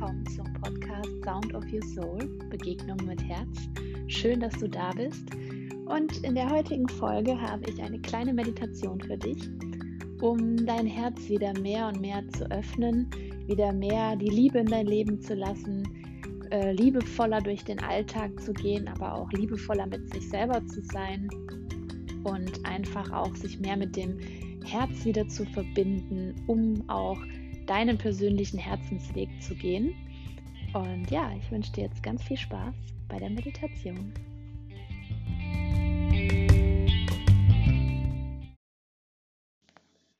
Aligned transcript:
willkommen 0.00 0.26
zum 0.28 0.50
Podcast 0.54 1.10
Sound 1.22 1.54
of 1.54 1.62
Your 1.70 1.82
Soul, 1.82 2.26
Begegnung 2.48 2.96
mit 3.04 3.22
Herz. 3.22 3.68
Schön, 4.06 4.40
dass 4.40 4.54
du 4.54 4.66
da 4.66 4.92
bist. 4.92 5.26
Und 5.84 6.24
in 6.24 6.34
der 6.34 6.48
heutigen 6.48 6.88
Folge 6.88 7.38
habe 7.38 7.68
ich 7.68 7.82
eine 7.82 8.00
kleine 8.00 8.32
Meditation 8.32 8.98
für 8.98 9.18
dich, 9.18 9.50
um 10.22 10.56
dein 10.64 10.86
Herz 10.86 11.28
wieder 11.28 11.52
mehr 11.60 11.88
und 11.88 12.00
mehr 12.00 12.26
zu 12.30 12.50
öffnen, 12.50 13.10
wieder 13.46 13.74
mehr 13.74 14.16
die 14.16 14.30
Liebe 14.30 14.60
in 14.60 14.68
dein 14.68 14.86
Leben 14.86 15.20
zu 15.20 15.34
lassen, 15.34 15.86
äh, 16.50 16.72
liebevoller 16.72 17.42
durch 17.42 17.62
den 17.64 17.78
Alltag 17.80 18.40
zu 18.40 18.54
gehen, 18.54 18.88
aber 18.88 19.14
auch 19.14 19.30
liebevoller 19.32 19.86
mit 19.86 20.10
sich 20.14 20.26
selber 20.30 20.64
zu 20.66 20.80
sein 20.80 21.28
und 22.24 22.64
einfach 22.64 23.12
auch 23.12 23.36
sich 23.36 23.60
mehr 23.60 23.76
mit 23.76 23.96
dem 23.96 24.18
Herz 24.64 25.04
wieder 25.04 25.28
zu 25.28 25.44
verbinden, 25.44 26.34
um 26.46 26.88
auch 26.88 27.18
deinen 27.70 27.98
persönlichen 27.98 28.58
Herzensweg 28.58 29.28
zu 29.40 29.54
gehen. 29.54 29.94
Und 30.74 31.08
ja, 31.08 31.32
ich 31.36 31.48
wünsche 31.52 31.70
dir 31.70 31.84
jetzt 31.84 32.02
ganz 32.02 32.20
viel 32.20 32.36
Spaß 32.36 32.74
bei 33.08 33.16
der 33.20 33.30
Meditation. 33.30 34.12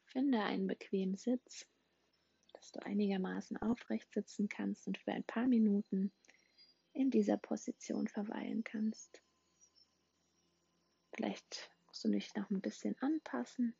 Finde 0.04 0.40
einen 0.44 0.68
bequemen 0.68 1.16
Sitz, 1.16 1.66
dass 2.52 2.70
du 2.70 2.78
einigermaßen 2.86 3.56
aufrecht 3.56 4.12
sitzen 4.12 4.48
kannst 4.48 4.86
und 4.86 4.98
für 4.98 5.10
ein 5.10 5.24
paar 5.24 5.48
Minuten 5.48 6.12
in 6.92 7.10
dieser 7.10 7.36
Position 7.36 8.06
verweilen 8.06 8.62
kannst. 8.62 9.24
Vielleicht 11.16 11.72
musst 11.88 12.04
du 12.04 12.10
dich 12.10 12.32
noch 12.36 12.48
ein 12.50 12.60
bisschen 12.60 12.96
anpassen, 13.00 13.74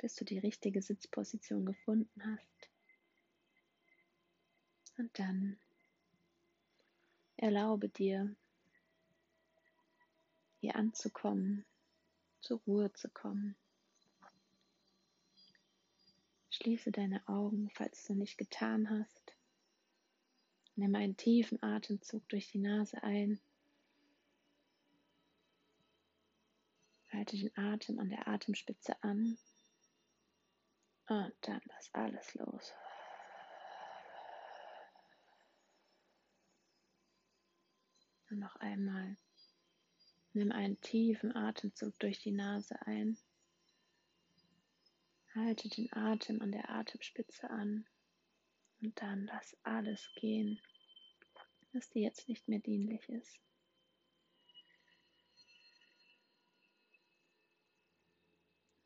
bis 0.00 0.14
du 0.14 0.24
die 0.24 0.38
richtige 0.38 0.80
Sitzposition 0.80 1.66
gefunden 1.66 2.24
hast. 2.24 2.70
Und 4.96 5.18
dann 5.18 5.58
erlaube 7.36 7.88
dir, 7.90 8.34
hier 10.60 10.74
anzukommen, 10.76 11.64
zur 12.40 12.60
Ruhe 12.66 12.92
zu 12.94 13.08
kommen. 13.10 13.56
Schließe 16.50 16.90
deine 16.92 17.26
Augen, 17.28 17.70
falls 17.74 18.04
du 18.06 18.14
nicht 18.14 18.38
getan 18.38 18.88
hast. 18.88 19.34
Nimm 20.76 20.94
einen 20.94 21.16
tiefen 21.16 21.62
Atemzug 21.62 22.26
durch 22.30 22.50
die 22.50 22.58
Nase 22.58 23.02
ein. 23.02 23.38
Halte 27.10 27.36
den 27.36 27.56
Atem 27.56 27.98
an 27.98 28.08
der 28.08 28.28
Atemspitze 28.28 29.02
an 29.02 29.38
und 31.10 31.34
dann 31.40 31.60
lass 31.64 31.92
alles 31.92 32.34
los. 32.34 32.72
Und 38.30 38.38
noch 38.38 38.54
einmal. 38.56 39.16
Nimm 40.32 40.52
einen 40.52 40.80
tiefen 40.80 41.34
Atemzug 41.34 41.98
durch 41.98 42.20
die 42.20 42.30
Nase 42.30 42.80
ein. 42.86 43.18
Halte 45.34 45.68
den 45.68 45.92
Atem 45.92 46.40
an 46.40 46.52
der 46.52 46.70
Atemspitze 46.70 47.50
an. 47.50 47.86
Und 48.80 49.00
dann 49.02 49.26
lass 49.26 49.56
alles 49.64 50.08
gehen, 50.14 50.60
was 51.72 51.90
dir 51.90 52.02
jetzt 52.02 52.28
nicht 52.28 52.46
mehr 52.46 52.60
dienlich 52.60 53.08
ist. 53.08 53.40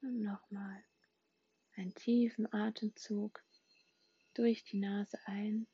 Und 0.01 0.23
nochmal. 0.23 0.85
Einen 1.77 1.95
tiefen 1.95 2.53
Atemzug 2.53 3.43
durch 4.35 4.63
die 4.65 4.79
Nase 4.79 5.19
ein. 5.27 5.67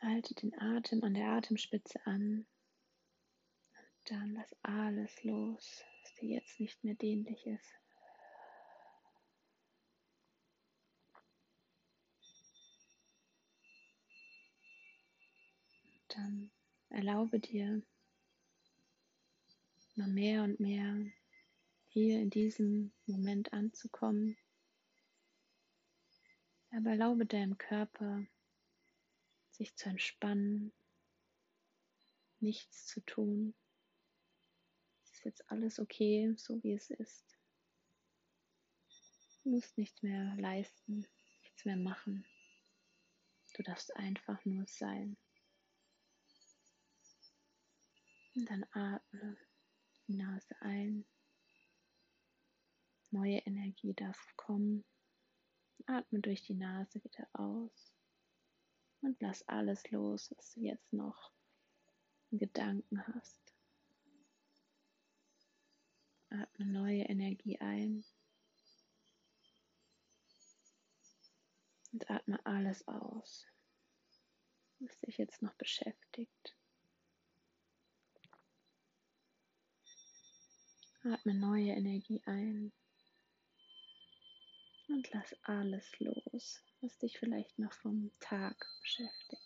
Halte 0.00 0.34
den 0.34 0.58
Atem 0.58 1.02
an 1.02 1.14
der 1.14 1.28
Atemspitze 1.28 2.06
an. 2.06 2.46
Und 3.72 4.10
dann 4.10 4.34
lass 4.34 4.54
alles 4.62 5.24
los, 5.24 5.82
was 6.02 6.14
dir 6.16 6.36
jetzt 6.36 6.60
nicht 6.60 6.84
mehr 6.84 6.94
dienlich 6.96 7.46
ist. 7.46 7.72
Und 15.94 16.16
dann 16.16 16.50
erlaube 16.90 17.40
dir, 17.40 17.82
immer 19.96 20.08
mehr 20.08 20.42
und 20.42 20.60
mehr 20.60 21.10
hier 21.94 22.18
in 22.20 22.28
diesem 22.28 22.92
Moment 23.06 23.52
anzukommen. 23.52 24.36
Aber 26.72 26.90
erlaube 26.90 27.24
deinem 27.24 27.56
Körper, 27.56 28.26
sich 29.52 29.76
zu 29.76 29.90
entspannen, 29.90 30.72
nichts 32.40 32.88
zu 32.88 33.00
tun. 33.02 33.54
Es 35.04 35.12
ist 35.12 35.24
jetzt 35.24 35.50
alles 35.52 35.78
okay, 35.78 36.34
so 36.36 36.60
wie 36.64 36.72
es 36.72 36.90
ist. 36.90 37.38
Du 39.44 39.50
musst 39.50 39.78
nichts 39.78 40.02
mehr 40.02 40.34
leisten, 40.36 41.06
nichts 41.42 41.64
mehr 41.64 41.76
machen. 41.76 42.26
Du 43.54 43.62
darfst 43.62 43.94
einfach 43.94 44.44
nur 44.44 44.66
sein. 44.66 45.16
Und 48.34 48.50
dann 48.50 48.64
atme 48.72 49.36
die 50.08 50.14
Nase 50.14 50.60
ein 50.60 51.06
Neue 53.14 53.38
Energie 53.46 53.94
darf 53.94 54.34
kommen. 54.34 54.84
Atme 55.86 56.18
durch 56.18 56.42
die 56.42 56.54
Nase 56.54 57.00
wieder 57.04 57.28
aus 57.32 57.94
und 59.02 59.22
lass 59.22 59.46
alles 59.46 59.88
los, 59.92 60.34
was 60.36 60.54
du 60.54 60.62
jetzt 60.62 60.92
noch 60.92 61.30
in 62.32 62.38
Gedanken 62.38 63.06
hast. 63.06 63.54
Atme 66.30 66.66
neue 66.66 67.02
Energie 67.04 67.56
ein 67.60 68.04
und 71.92 72.10
atme 72.10 72.44
alles 72.44 72.88
aus, 72.88 73.46
was 74.80 74.98
dich 75.02 75.18
jetzt 75.18 75.40
noch 75.40 75.54
beschäftigt. 75.54 76.56
Atme 81.04 81.34
neue 81.34 81.70
Energie 81.70 82.20
ein 82.26 82.72
und 84.94 85.12
lass 85.12 85.34
alles 85.42 85.98
los, 85.98 86.62
was 86.80 86.96
dich 86.98 87.18
vielleicht 87.18 87.58
noch 87.58 87.72
vom 87.72 88.12
Tag 88.20 88.54
beschäftigt. 88.80 89.42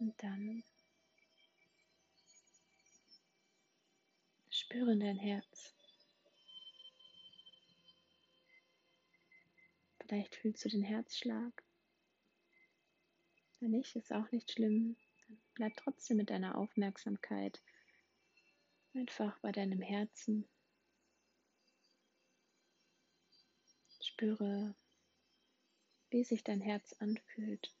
Und 0.00 0.20
dann 0.20 0.64
spüre 4.50 4.98
dein 4.98 5.16
Herz. 5.16 5.72
Vielleicht 10.00 10.34
fühlst 10.34 10.64
du 10.64 10.68
den 10.68 10.82
Herzschlag. 10.82 11.62
Wenn 13.60 13.70
nicht, 13.70 13.94
ist 13.94 14.12
auch 14.12 14.28
nicht 14.32 14.50
schlimm. 14.50 14.96
Dann 15.28 15.40
bleib 15.54 15.76
trotzdem 15.76 16.16
mit 16.16 16.30
deiner 16.30 16.58
Aufmerksamkeit 16.58 17.62
einfach 18.92 19.38
bei 19.38 19.52
deinem 19.52 19.80
Herzen 19.80 20.48
Spüre, 24.12 24.74
wie 26.10 26.22
sich 26.22 26.44
dein 26.44 26.60
Herz 26.60 26.92
anfühlt. 26.98 27.74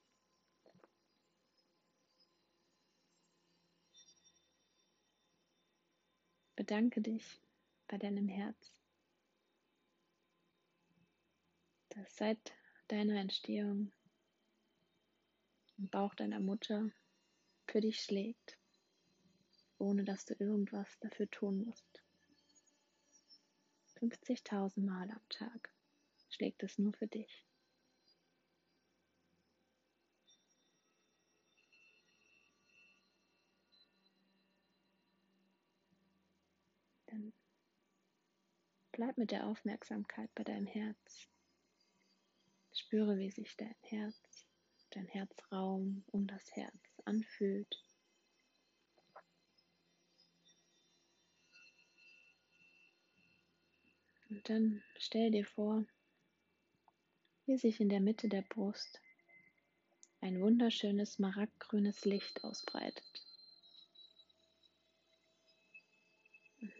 Bedanke 6.56 7.02
dich 7.02 7.38
bei 7.86 7.98
deinem 7.98 8.28
Herz, 8.28 8.72
das 11.90 12.16
seit 12.16 12.54
deiner 12.88 13.20
Entstehung 13.20 13.92
im 15.76 15.90
Bauch 15.90 16.14
deiner 16.14 16.40
Mutter 16.40 16.90
für 17.66 17.82
dich 17.82 18.00
schlägt, 18.00 18.58
ohne 19.76 20.04
dass 20.04 20.24
du 20.24 20.34
irgendwas 20.38 20.98
dafür 21.00 21.30
tun 21.30 21.66
musst. 21.66 22.02
50.000 24.00 24.80
Mal 24.80 25.10
am 25.10 25.28
Tag 25.28 25.71
schlägt 26.32 26.62
es 26.62 26.78
nur 26.78 26.92
für 26.94 27.06
dich. 27.06 27.46
Dann 37.06 37.32
bleib 38.92 39.18
mit 39.18 39.30
der 39.30 39.46
Aufmerksamkeit 39.46 40.34
bei 40.34 40.44
deinem 40.44 40.66
Herz. 40.66 41.28
Spüre, 42.74 43.18
wie 43.18 43.30
sich 43.30 43.54
dein 43.56 43.74
Herz, 43.82 44.46
dein 44.90 45.06
Herzraum 45.08 46.04
um 46.10 46.26
das 46.26 46.56
Herz 46.56 47.00
anfühlt. 47.04 47.82
Und 54.30 54.48
dann 54.48 54.82
stell 54.96 55.30
dir 55.30 55.44
vor, 55.44 55.84
wie 57.46 57.58
sich 57.58 57.80
in 57.80 57.88
der 57.88 58.00
Mitte 58.00 58.28
der 58.28 58.42
Brust 58.42 59.00
ein 60.20 60.40
wunderschönes 60.40 61.14
smaragdgrünes 61.14 62.04
Licht 62.04 62.44
ausbreitet. 62.44 63.04
Und 66.60 66.72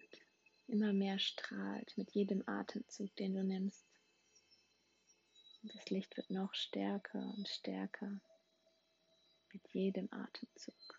immer 0.68 0.92
mehr 0.92 1.18
strahlt 1.18 1.96
mit 1.98 2.12
jedem 2.12 2.46
Atemzug, 2.46 3.14
den 3.16 3.34
du 3.34 3.42
nimmst. 3.42 3.84
Und 5.62 5.74
das 5.74 5.90
Licht 5.90 6.16
wird 6.16 6.30
noch 6.30 6.54
stärker 6.54 7.34
und 7.36 7.48
stärker 7.48 8.20
mit 9.52 9.68
jedem 9.72 10.08
Atemzug. 10.12 10.98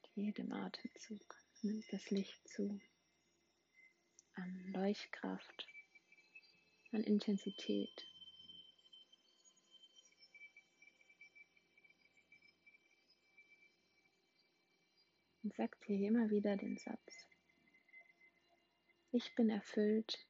Mit 0.00 0.16
jedem 0.16 0.52
Atemzug 0.52 1.41
nimmt 1.62 1.92
das 1.92 2.10
Licht 2.10 2.48
zu 2.48 2.80
an 4.34 4.72
Leuchtkraft, 4.72 5.68
an 6.90 7.02
Intensität. 7.04 8.06
Und 15.42 15.54
sagt 15.54 15.86
dir 15.86 16.08
immer 16.08 16.30
wieder 16.30 16.56
den 16.56 16.78
Satz, 16.78 17.26
ich 19.10 19.34
bin 19.34 19.50
erfüllt 19.50 20.26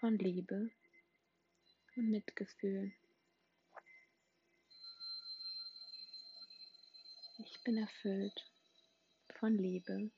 von 0.00 0.18
Liebe 0.18 0.70
und 1.96 2.10
Mitgefühl. 2.10 2.92
Ich 7.38 7.62
bin 7.64 7.78
erfüllt 7.78 8.50
von 9.38 9.56
Liebe 9.56 10.10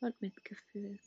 und 0.00 0.20
Mitgefühl. 0.20 0.98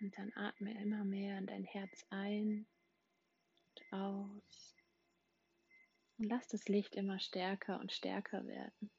Und 0.00 0.16
dann 0.16 0.32
atme 0.36 0.80
immer 0.80 1.04
mehr 1.04 1.38
in 1.38 1.46
dein 1.46 1.64
Herz 1.64 2.06
ein 2.10 2.66
und 3.74 3.92
aus. 3.92 4.76
Und 6.18 6.24
lass 6.28 6.46
das 6.48 6.68
Licht 6.68 6.94
immer 6.94 7.18
stärker 7.18 7.80
und 7.80 7.92
stärker 7.92 8.46
werden. 8.46 8.90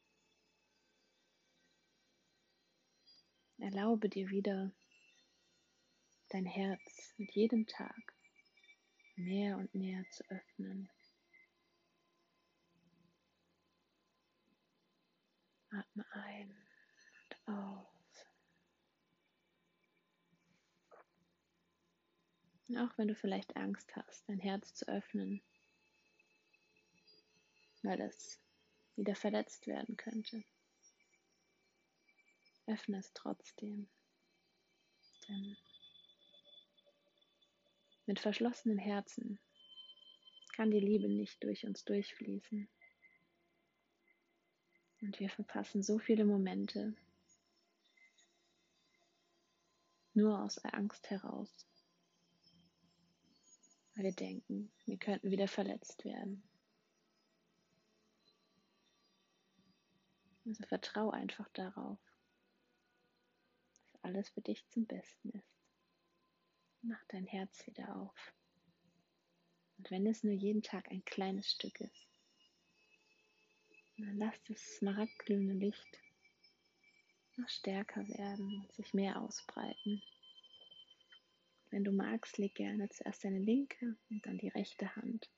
Erlaube 3.58 4.10
dir 4.10 4.30
wieder 4.30 4.72
dein 6.30 6.46
Herz 6.46 7.14
mit 7.18 7.34
jedem 7.34 7.66
Tag 7.68 8.19
mehr 9.20 9.58
und 9.58 9.74
mehr 9.76 10.04
zu 10.10 10.24
öffnen. 10.30 10.90
Atme 15.72 16.06
ein 16.12 16.50
und 16.50 17.54
aus. 17.54 18.26
Und 22.68 22.78
auch 22.78 22.98
wenn 22.98 23.08
du 23.08 23.16
vielleicht 23.16 23.56
Angst 23.56 23.96
hast, 23.96 24.28
dein 24.30 24.40
Herz 24.40 24.74
zu 24.74 24.88
öffnen, 24.88 25.42
weil 27.84 27.98
das 27.98 28.40
wieder 28.96 29.16
verletzt 29.16 29.68
werden 29.68 29.98
könnte, 29.98 30.44
öffne 32.68 33.00
es 33.00 33.12
trotzdem. 33.14 33.90
Denn 35.28 35.58
mit 38.10 38.20
verschlossenem 38.20 38.80
Herzen 38.80 39.40
kann 40.56 40.72
die 40.72 40.80
Liebe 40.80 41.08
nicht 41.08 41.44
durch 41.44 41.64
uns 41.66 41.86
durchfließen. 41.86 42.68
Und 45.02 45.20
wir 45.20 45.30
verpassen 45.30 45.84
so 45.84 46.00
viele 46.00 46.26
Momente 46.26 46.96
nur 50.16 50.44
aus 50.44 50.58
Angst 50.66 51.10
heraus 51.12 51.70
weil 53.94 54.06
wir 54.06 54.14
denken, 54.14 54.72
wir 54.86 54.98
könnten 54.98 55.30
wieder 55.30 55.48
verletzt 55.48 56.04
werden. 56.04 56.42
Also 60.46 60.64
vertrau 60.64 61.12
einfach 61.12 61.50
darauf, 61.50 62.00
dass 63.92 64.04
alles 64.04 64.30
für 64.30 64.42
dich 64.42 64.66
zum 64.70 64.88
Besten 64.88 65.30
ist. 65.32 65.59
Mach 66.82 67.04
dein 67.10 67.26
Herz 67.26 67.66
wieder 67.68 67.96
auf. 67.96 68.34
Und 69.78 69.92
wenn 69.92 70.08
es 70.08 70.24
nur 70.24 70.34
jeden 70.34 70.62
Tag 70.62 70.90
ein 70.92 71.04
kleines 71.06 71.52
Stück 71.52 71.80
ist, 71.82 72.08
dann 73.98 74.18
lass 74.18 74.42
das 74.44 74.60
smaragdglühende 74.78 75.54
Licht 75.54 76.00
noch 77.36 77.50
stärker 77.50 78.08
werden 78.08 78.62
und 78.62 78.72
sich 78.74 78.94
mehr 78.94 79.22
ausbreiten. 79.22 80.02
Wenn 81.70 81.84
du 81.84 81.92
magst, 81.92 82.38
leg 82.38 82.56
gerne 82.56 82.90
zuerst 82.90 83.24
deine 83.24 83.40
linke 83.40 83.96
und 84.10 84.26
dann 84.26 84.38
die 84.38 84.50
rechte 84.50 84.96
Hand 84.96 85.30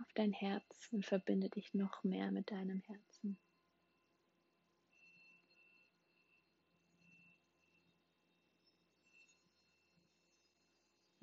auf 0.00 0.12
dein 0.14 0.32
Herz 0.32 0.88
und 0.90 1.04
verbinde 1.04 1.50
dich 1.50 1.74
noch 1.74 2.04
mehr 2.04 2.30
mit 2.30 2.50
deinem 2.50 2.80
Herzen. 2.82 3.38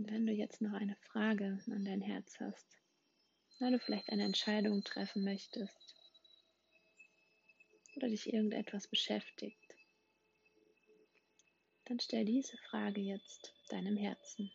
Wenn 0.07 0.27
du 0.27 0.33
jetzt 0.33 0.61
noch 0.61 0.73
eine 0.73 0.95
Frage 0.97 1.59
an 1.65 1.83
dein 1.83 2.01
Herz 2.01 2.39
hast, 2.39 2.77
weil 3.59 3.71
du 3.71 3.79
vielleicht 3.79 4.09
eine 4.09 4.23
Entscheidung 4.23 4.83
treffen 4.83 5.23
möchtest 5.23 5.95
oder 7.95 8.07
dich 8.07 8.31
irgendetwas 8.31 8.87
beschäftigt, 8.87 9.75
dann 11.85 11.99
stell 11.99 12.23
diese 12.23 12.55
Frage 12.69 13.01
jetzt 13.01 13.55
deinem 13.69 13.97
Herzen. 13.97 14.51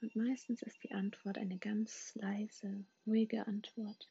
Und 0.00 0.16
meistens 0.16 0.62
ist 0.62 0.82
die 0.82 0.92
Antwort 0.92 1.38
eine 1.38 1.58
ganz 1.58 2.12
leise, 2.16 2.84
ruhige 3.06 3.46
Antwort, 3.46 4.08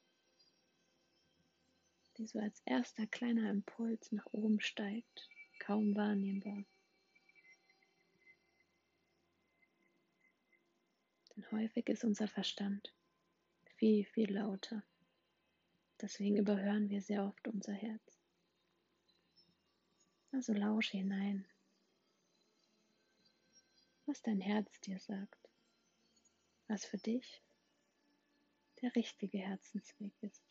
die 2.19 2.27
so 2.27 2.37
als 2.37 2.61
erster 2.65 3.07
kleiner 3.07 3.49
Impuls 3.49 4.11
nach 4.11 4.25
oben 4.33 4.59
steigt, 4.59 5.29
kaum 5.59 5.95
wahrnehmbar. 5.95 6.65
Denn 11.33 11.51
häufig 11.51 11.87
ist 11.87 12.03
unser 12.03 12.27
Verstand 12.27 12.93
viel, 13.77 14.03
viel 14.03 14.33
lauter. 14.33 14.83
Deswegen 16.01 16.35
überhören 16.35 16.89
wir 16.89 17.01
sehr 17.01 17.23
oft 17.23 17.47
unser 17.47 17.73
Herz. 17.73 18.19
Also 20.33 20.51
lausche 20.51 20.97
hinein, 20.97 21.47
was 24.05 24.21
dein 24.21 24.41
Herz 24.41 24.81
dir 24.81 24.99
sagt, 24.99 25.49
was 26.67 26.83
für 26.85 26.97
dich 26.97 27.41
der 28.81 28.93
richtige 28.95 29.37
Herzensweg 29.37 30.11
ist. 30.21 30.48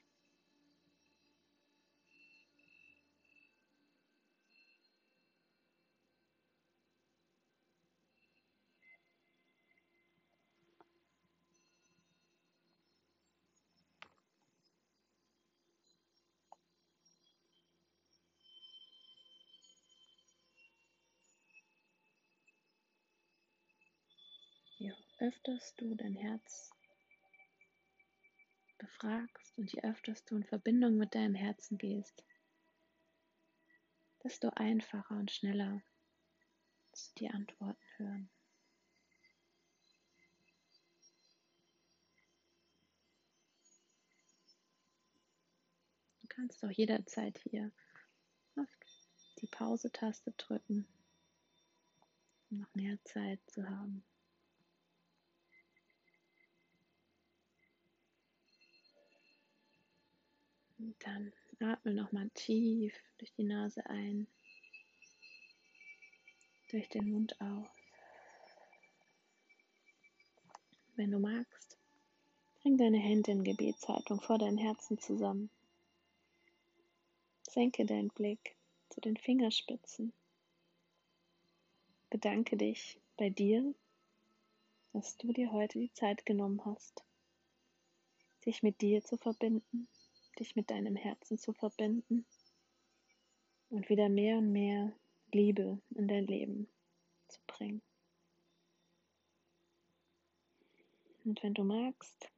Je 25.21 25.27
öfters 25.27 25.75
du 25.77 25.95
dein 25.95 26.15
Herz 26.15 26.71
befragst 28.79 29.59
und 29.59 29.73
je 29.73 29.83
öfters 29.83 30.25
du 30.25 30.37
in 30.37 30.45
Verbindung 30.45 30.97
mit 30.97 31.15
deinem 31.15 31.35
Herzen 31.35 31.79
gehst, 31.79 32.25
desto 34.23 34.51
einfacher 34.51 35.17
und 35.17 35.31
schneller 35.31 35.83
wirst 36.91 37.11
du 37.19 37.25
die 37.25 37.31
Antworten 37.31 37.85
hören. 37.97 38.31
Du 46.23 46.29
kannst 46.29 46.65
auch 46.65 46.71
jederzeit 46.71 47.39
hier 47.39 47.73
auf 48.57 48.69
die 49.41 49.49
Pause-Taste 49.49 50.31
drücken, 50.33 50.87
um 52.51 52.59
noch 52.59 52.75
mehr 52.75 53.03
Zeit 53.05 53.41
zu 53.49 53.69
haben. 53.69 54.05
Und 60.79 60.95
dann 61.05 61.33
atme 61.61 61.93
nochmal 61.93 62.31
tief 62.35 62.95
durch 63.19 63.33
die 63.33 63.45
Nase 63.45 63.85
ein 63.87 64.27
durch 66.71 66.89
den 66.89 67.11
Mund 67.11 67.41
aus. 67.41 67.69
Wenn 70.97 71.11
du 71.11 71.19
magst, 71.19 71.79
bring 72.61 72.77
deine 72.77 72.99
Hände 72.99 73.31
in 73.31 73.45
Gebetshaltung 73.45 74.21
vor 74.21 74.39
deinem 74.39 74.59
Herzen 74.59 74.99
zusammen. 74.99 75.51
Senke 77.49 77.87
deinen 77.87 78.09
Blick 78.09 78.57
zu 78.91 79.01
den 79.01 79.17
Fingerspitzen. 79.17 80.13
Bedanke 82.11 82.57
dich 82.57 82.99
bei 83.17 83.31
dir, 83.31 83.75
dass 84.93 85.17
du 85.17 85.33
dir 85.33 85.53
heute 85.53 85.79
die 85.79 85.93
Zeit 85.93 86.27
genommen 86.27 86.65
hast, 86.65 87.05
dich 88.45 88.63
mit 88.63 88.81
dir 88.81 89.03
zu 89.03 89.17
verbinden, 89.17 89.89
dich 90.39 90.57
mit 90.57 90.71
deinem 90.71 90.97
Herzen 90.97 91.39
zu 91.39 91.53
verbinden 91.53 92.27
und 93.71 93.89
wieder 93.89 94.09
mehr 94.09 94.39
und 94.39 94.53
mehr 94.53 94.93
Liebe 95.33 95.81
in 95.91 96.09
dein 96.09 96.27
Leben 96.27 96.69
zu 97.29 97.41
bringen. 97.47 97.83
Und 101.25 101.43
wenn 101.43 101.55
du 101.55 101.65
magst, 101.65 102.31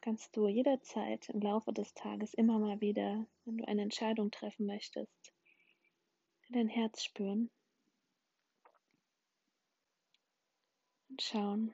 kannst 0.00 0.36
du 0.36 0.48
jederzeit 0.48 1.28
im 1.28 1.40
Laufe 1.40 1.72
des 1.72 1.94
Tages 1.94 2.34
immer 2.34 2.58
mal 2.58 2.80
wieder, 2.80 3.24
wenn 3.44 3.58
du 3.58 3.68
eine 3.68 3.82
Entscheidung 3.82 4.32
treffen 4.32 4.66
möchtest, 4.66 5.32
in 6.48 6.54
dein 6.54 6.68
Herz 6.68 7.04
spüren 7.04 7.50
und 11.08 11.22
schauen, 11.22 11.72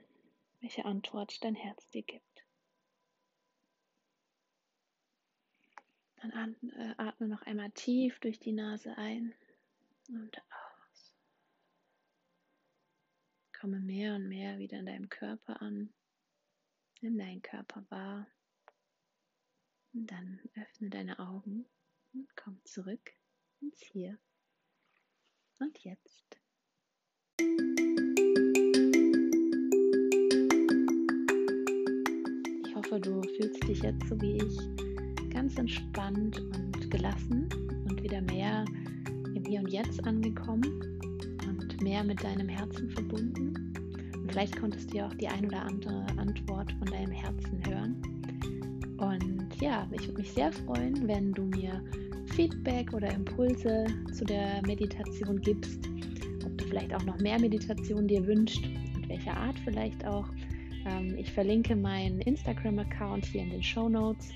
welche 0.61 0.85
Antwort 0.85 1.43
dein 1.43 1.55
Herz 1.55 1.89
dir 1.89 2.03
gibt. 2.03 2.48
Dann 6.21 6.57
äh, 6.77 6.95
atme 6.97 7.29
noch 7.29 7.43
einmal 7.43 7.71
tief 7.71 8.19
durch 8.21 8.39
die 8.41 8.53
Nase 8.53 8.97
ein 8.97 9.35
und 10.09 10.39
aus. 10.39 11.15
Komme 13.59 13.79
mehr 13.81 14.17
und 14.17 14.29
mehr 14.29 14.59
wieder 14.59 14.79
in 14.79 14.87
deinem 14.87 15.09
Körper 15.09 15.63
an. 15.63 15.93
Nimm 17.01 17.19
deinen 17.19 17.43
Körper 17.43 17.85
wahr. 17.91 18.27
Und 19.93 20.11
dann 20.11 20.41
öffne 20.55 20.91
deine 20.91 21.19
Augen 21.19 21.67
und 22.13 22.29
komm 22.37 22.61
zurück 22.65 23.13
ins 23.61 23.81
Hier 23.81 24.19
und 25.61 25.79
Jetzt. 25.85 26.39
Ich 32.67 32.75
hoffe, 32.75 33.01
du 33.01 33.23
fühlst 33.23 33.63
dich 33.65 33.83
jetzt 33.83 34.09
so 34.09 34.21
wie 34.21 34.37
ich 34.37 34.88
ganz 35.39 35.57
entspannt 35.57 36.41
und 36.41 36.91
gelassen 36.91 37.49
und 37.89 38.03
wieder 38.03 38.21
mehr 38.23 38.65
im 39.35 39.45
Hier 39.45 39.61
und 39.61 39.71
Jetzt 39.71 40.05
angekommen 40.05 40.99
mehr 41.83 42.05
mit 42.05 42.23
deinem 42.23 42.49
Herzen 42.49 42.91
verbunden. 42.91 43.55
Und 44.15 44.31
vielleicht 44.31 44.59
konntest 44.59 44.93
du 44.93 44.99
ja 44.99 45.07
auch 45.07 45.15
die 45.15 45.29
ein 45.29 45.47
oder 45.47 45.63
andere 45.63 46.07
Antwort 46.17 46.73
von 46.73 46.89
deinem 46.89 47.13
Herzen 47.13 47.63
hören. 47.67 47.97
Und 48.99 49.61
ja, 49.61 49.89
ich 49.93 50.07
würde 50.07 50.19
mich 50.19 50.33
sehr 50.33 50.53
freuen, 50.53 51.07
wenn 51.07 51.33
du 51.33 51.45
mir 51.45 51.83
Feedback 52.35 52.93
oder 52.93 53.13
Impulse 53.13 53.87
zu 54.13 54.25
der 54.25 54.61
Meditation 54.67 55.41
gibst. 55.41 55.89
Ob 56.45 56.59
du 56.59 56.65
vielleicht 56.67 56.95
auch 56.95 57.05
noch 57.05 57.19
mehr 57.19 57.41
Meditation 57.41 58.07
dir 58.07 58.27
wünscht 58.27 58.65
und 58.95 59.09
welcher 59.09 59.37
Art 59.37 59.59
vielleicht 59.65 60.05
auch. 60.07 60.29
Ähm, 60.87 61.17
ich 61.17 61.33
verlinke 61.33 61.75
meinen 61.75 62.21
Instagram-Account 62.21 63.27
hier 63.27 63.43
in 63.43 63.51
den 63.51 63.63
Show 63.63 63.89
Notes. 63.89 64.31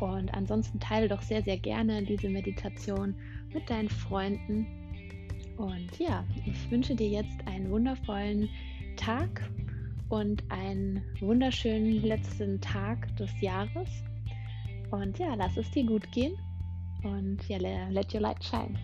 Und 0.00 0.32
ansonsten 0.34 0.80
teile 0.80 1.08
doch 1.08 1.22
sehr, 1.22 1.42
sehr 1.42 1.58
gerne 1.58 2.02
diese 2.02 2.28
Meditation 2.28 3.14
mit 3.52 3.68
deinen 3.70 3.88
Freunden 3.88 4.66
und 5.56 5.98
ja, 5.98 6.24
ich 6.46 6.70
wünsche 6.70 6.94
dir 6.94 7.08
jetzt 7.08 7.46
einen 7.46 7.70
wundervollen 7.70 8.48
Tag 8.96 9.48
und 10.08 10.42
einen 10.50 11.02
wunderschönen 11.20 12.02
letzten 12.02 12.60
Tag 12.60 13.16
des 13.16 13.30
Jahres. 13.40 13.88
Und 14.90 15.18
ja, 15.18 15.34
lass 15.34 15.56
es 15.56 15.70
dir 15.70 15.84
gut 15.84 16.10
gehen 16.12 16.36
und 17.02 17.38
ja, 17.48 17.58
let 17.58 18.14
your 18.14 18.20
light 18.20 18.42
shine. 18.42 18.76